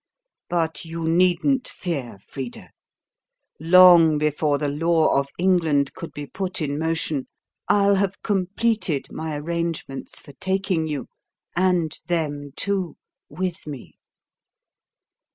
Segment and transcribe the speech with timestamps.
[0.49, 2.71] But you needn't fear, Frida.
[3.59, 7.27] Long before the law of England could be put in motion,
[7.69, 11.05] I'll have completed my arrangements for taking you
[11.55, 12.97] and them too
[13.29, 13.99] with me.